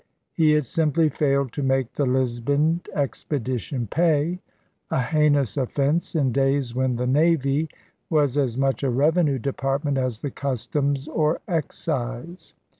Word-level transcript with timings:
He 0.33 0.53
had 0.53 0.65
simply 0.65 1.09
failed 1.09 1.51
to 1.53 1.61
make 1.61 1.93
the 1.93 2.07
Lisbon 2.07 2.81
Expedition 2.95 3.85
pay— 3.85 4.39
a 4.89 4.99
heinous 4.99 5.57
offence 5.57 6.15
in 6.15 6.31
days 6.31 6.73
when 6.73 6.95
the 6.95 7.05
navy 7.05 7.69
was 8.09 8.35
as 8.35 8.57
much 8.57 8.81
a 8.81 8.89
revenue 8.89 9.37
department 9.37 9.99
as 9.99 10.21
the 10.21 10.31
customs 10.31 11.07
or 11.07 11.39
excise. 11.47 12.55